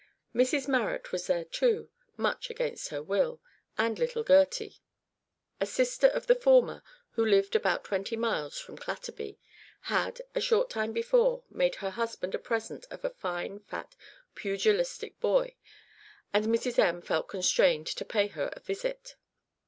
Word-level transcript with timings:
Mrs 0.33 0.67
Marrot 0.67 1.11
was 1.11 1.27
there 1.27 1.45
too 1.45 1.91
much 2.17 2.49
against 2.49 2.89
her 2.89 3.03
will 3.03 3.39
and 3.77 3.99
little 3.99 4.23
Gertie. 4.23 4.77
A 5.59 5.67
sister 5.67 6.07
of 6.07 6.25
the 6.25 6.33
former, 6.33 6.81
who 7.11 7.23
lived 7.23 7.55
about 7.55 7.83
twenty 7.83 8.15
miles 8.15 8.57
from 8.57 8.79
Clatterby, 8.79 9.37
had, 9.81 10.23
a 10.33 10.41
short 10.41 10.71
time 10.71 10.91
before, 10.91 11.43
made 11.51 11.75
her 11.75 11.91
husband 11.91 12.33
a 12.33 12.39
present 12.39 12.87
of 12.89 13.05
a 13.05 13.11
fine 13.11 13.59
fat 13.59 13.95
pugilistic 14.33 15.19
boy, 15.19 15.55
and 16.33 16.45
Mrs 16.47 16.79
M 16.79 17.03
felt 17.03 17.27
constrained 17.27 17.85
to 17.85 18.03
pay 18.03 18.25
her 18.25 18.49
a 18.53 18.59
visit. 18.59 19.17